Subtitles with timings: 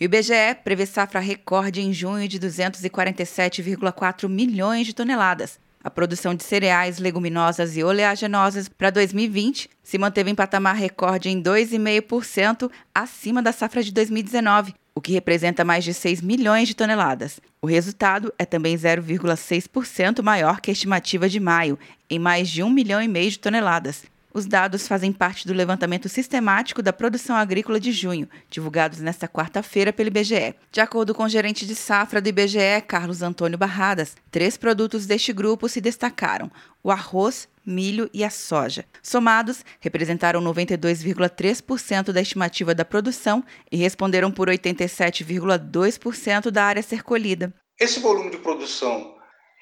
[0.00, 5.60] O IBGE prevê safra recorde em junho de 247,4 milhões de toneladas.
[5.84, 11.40] A produção de cereais, leguminosas e oleaginosas para 2020 se manteve em patamar recorde em
[11.40, 17.38] 2,5% acima da safra de 2019, o que representa mais de 6 milhões de toneladas.
[17.62, 21.78] O resultado é também 0,6% maior que a estimativa de maio,
[22.10, 24.04] em mais de 1 milhão e meio de toneladas.
[24.34, 29.92] Os dados fazem parte do levantamento sistemático da produção agrícola de junho, divulgados nesta quarta-feira
[29.92, 30.56] pelo IBGE.
[30.72, 35.32] De acordo com o gerente de safra do IBGE, Carlos Antônio Barradas, três produtos deste
[35.32, 36.50] grupo se destacaram:
[36.82, 38.84] o arroz, milho e a soja.
[39.00, 47.54] Somados, representaram 92,3% da estimativa da produção e responderam por 87,2% da área ser colhida.
[47.78, 49.14] Esse volume de produção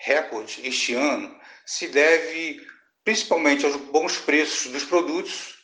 [0.02, 1.30] recorde este ano
[1.66, 2.72] se deve
[3.04, 5.56] principalmente aos bons preços dos produtos,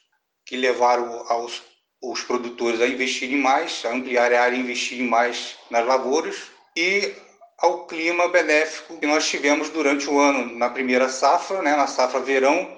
[0.44, 1.62] que levaram aos,
[2.02, 6.36] os produtores a investirem mais, a ampliar a área e investirem mais nas lavouras,
[6.76, 7.14] e
[7.58, 12.20] ao clima benéfico que nós tivemos durante o ano, na primeira safra, né, na safra
[12.20, 12.76] verão,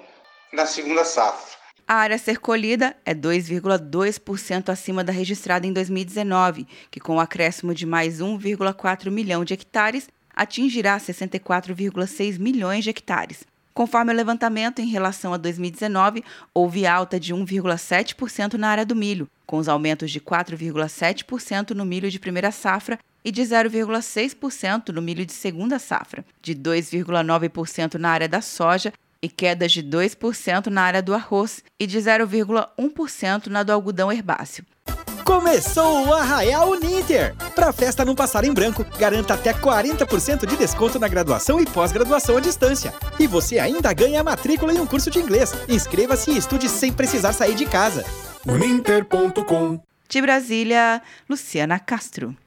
[0.51, 1.51] e na segunda safra.
[1.87, 7.19] A área a ser colhida é 2,2% acima da registrada em 2019, que com o
[7.19, 13.45] acréscimo de mais 1,4 milhão de hectares, atingirá 64,6 milhões de hectares.
[13.81, 19.27] Conforme o levantamento em relação a 2019, houve alta de 1,7% na área do milho,
[19.43, 25.25] com os aumentos de 4,7% no milho de primeira safra e de 0,6% no milho
[25.25, 31.01] de segunda safra, de 2,9% na área da soja e quedas de 2% na área
[31.01, 34.63] do arroz e de 0,1% na do algodão herbáceo.
[35.31, 37.33] Começou o Arraial Uninter!
[37.55, 42.35] Para festa não passar em branco, garanta até 40% de desconto na graduação e pós-graduação
[42.35, 42.93] à distância.
[43.17, 45.53] E você ainda ganha a matrícula em um curso de inglês.
[45.69, 48.03] Inscreva-se e estude sem precisar sair de casa.
[48.45, 52.35] Uninter.com De Brasília, Luciana Castro.